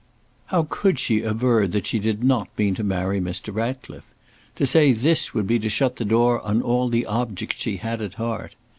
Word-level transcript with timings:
How 0.47 0.65
could 0.67 0.97
she 0.97 1.21
aver 1.21 1.67
that 1.67 1.85
she 1.85 1.99
did 1.99 2.23
not 2.23 2.47
mean 2.57 2.73
to 2.73 2.83
marry 2.83 3.21
Mr. 3.21 3.53
Ratcliffe? 3.53 4.07
to 4.55 4.65
say 4.65 4.93
this 4.93 5.35
would 5.35 5.45
be 5.45 5.59
to 5.59 5.69
shut 5.69 5.97
the 5.97 6.05
door 6.05 6.41
on 6.41 6.59
all 6.63 6.87
the 6.89 7.05
objects 7.05 7.59
she 7.59 7.77
had 7.77 8.01
at 8.01 8.15
heart. 8.15 8.55